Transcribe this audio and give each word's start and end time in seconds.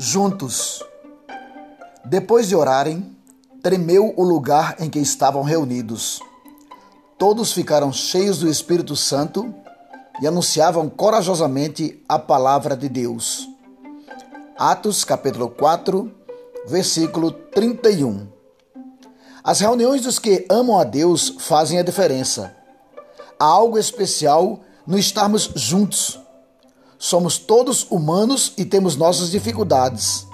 juntos. 0.00 0.82
Depois 2.02 2.48
de 2.48 2.56
orarem, 2.56 3.14
tremeu 3.62 4.14
o 4.16 4.22
lugar 4.22 4.76
em 4.80 4.88
que 4.88 4.98
estavam 4.98 5.42
reunidos. 5.42 6.20
Todos 7.18 7.52
ficaram 7.52 7.92
cheios 7.92 8.38
do 8.38 8.48
Espírito 8.48 8.96
Santo 8.96 9.54
e 10.22 10.26
anunciavam 10.26 10.88
corajosamente 10.88 12.02
a 12.08 12.18
palavra 12.18 12.74
de 12.74 12.88
Deus. 12.88 13.46
Atos 14.58 15.04
capítulo 15.04 15.50
4, 15.50 16.10
versículo 16.66 17.30
31. 17.30 18.26
As 19.44 19.60
reuniões 19.60 20.00
dos 20.00 20.18
que 20.18 20.46
amam 20.48 20.78
a 20.78 20.84
Deus 20.84 21.36
fazem 21.40 21.78
a 21.78 21.82
diferença. 21.82 22.56
Há 23.38 23.44
algo 23.44 23.76
especial 23.76 24.60
no 24.86 24.98
estarmos 24.98 25.50
juntos 25.54 26.19
Somos 27.02 27.38
todos 27.38 27.86
humanos 27.90 28.52
e 28.58 28.64
temos 28.66 28.94
nossas 28.94 29.30
dificuldades. 29.30 30.26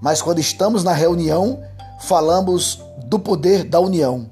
Mas 0.00 0.20
quando 0.20 0.40
estamos 0.40 0.82
na 0.82 0.92
reunião, 0.92 1.62
falamos 2.00 2.80
do 3.06 3.20
poder 3.20 3.62
da 3.62 3.78
união. 3.78 4.28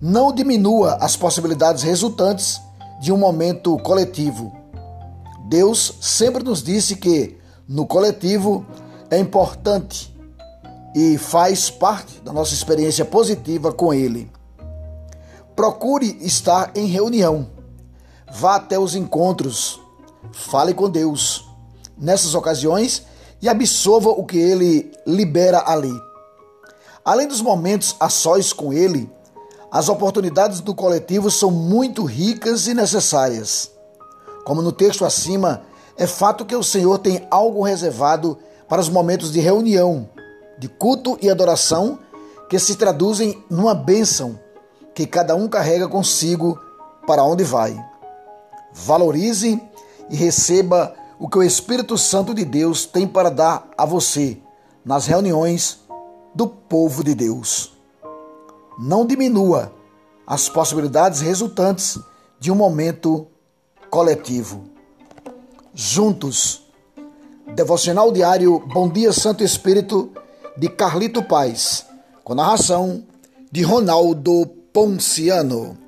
Não 0.00 0.32
diminua 0.32 0.98
as 1.00 1.16
possibilidades 1.16 1.82
resultantes 1.82 2.60
de 3.00 3.12
um 3.12 3.16
momento 3.16 3.76
coletivo. 3.78 4.54
Deus 5.48 5.96
sempre 6.00 6.44
nos 6.44 6.62
disse 6.62 6.94
que 6.94 7.36
no 7.68 7.84
coletivo 7.84 8.64
é 9.10 9.18
importante 9.18 10.16
e 10.94 11.18
faz 11.18 11.70
parte 11.70 12.20
da 12.20 12.32
nossa 12.32 12.54
experiência 12.54 13.04
positiva 13.04 13.72
com 13.72 13.92
Ele. 13.92 14.30
Procure 15.56 16.18
estar 16.20 16.70
em 16.76 16.86
reunião. 16.86 17.48
Vá 18.32 18.54
até 18.54 18.78
os 18.78 18.94
encontros 18.94 19.81
Fale 20.30 20.72
com 20.72 20.88
Deus 20.88 21.48
nessas 21.96 22.34
ocasiões 22.34 23.04
e 23.40 23.48
absorva 23.48 24.10
o 24.10 24.24
que 24.24 24.38
ele 24.38 24.92
libera 25.06 25.64
ali. 25.66 25.92
Além 27.04 27.26
dos 27.26 27.40
momentos 27.40 27.96
a 27.98 28.08
sós 28.08 28.52
com 28.52 28.72
ele, 28.72 29.10
as 29.70 29.88
oportunidades 29.88 30.60
do 30.60 30.74
coletivo 30.74 31.30
são 31.30 31.50
muito 31.50 32.04
ricas 32.04 32.68
e 32.68 32.74
necessárias. 32.74 33.70
Como 34.44 34.62
no 34.62 34.70
texto 34.70 35.04
acima, 35.04 35.62
é 35.96 36.06
fato 36.06 36.44
que 36.44 36.54
o 36.54 36.62
Senhor 36.62 36.98
tem 36.98 37.26
algo 37.30 37.62
reservado 37.62 38.38
para 38.68 38.80
os 38.80 38.88
momentos 38.88 39.32
de 39.32 39.40
reunião, 39.40 40.08
de 40.58 40.68
culto 40.68 41.18
e 41.20 41.28
adoração 41.28 41.98
que 42.48 42.58
se 42.58 42.76
traduzem 42.76 43.42
numa 43.50 43.74
bênção 43.74 44.38
que 44.94 45.06
cada 45.06 45.34
um 45.34 45.48
carrega 45.48 45.88
consigo 45.88 46.60
para 47.06 47.24
onde 47.24 47.42
vai. 47.42 47.76
Valorize 48.72 49.60
e 50.10 50.16
receba 50.16 50.94
o 51.18 51.28
que 51.28 51.38
o 51.38 51.42
Espírito 51.42 51.96
Santo 51.96 52.34
de 52.34 52.44
Deus 52.44 52.84
tem 52.84 53.06
para 53.06 53.30
dar 53.30 53.68
a 53.76 53.86
você 53.86 54.38
nas 54.84 55.06
reuniões 55.06 55.80
do 56.34 56.48
povo 56.48 57.04
de 57.04 57.14
Deus. 57.14 57.72
Não 58.78 59.06
diminua 59.06 59.72
as 60.26 60.48
possibilidades 60.48 61.20
resultantes 61.20 61.98
de 62.40 62.50
um 62.50 62.54
momento 62.54 63.26
coletivo. 63.90 64.64
Juntos. 65.74 66.62
Devocional 67.54 68.10
diário 68.10 68.58
Bom 68.72 68.88
Dia 68.88 69.12
Santo 69.12 69.44
Espírito 69.44 70.10
de 70.56 70.68
Carlito 70.68 71.22
Paz, 71.22 71.86
com 72.24 72.34
narração 72.34 73.04
de 73.50 73.62
Ronaldo 73.62 74.46
Ponciano. 74.72 75.81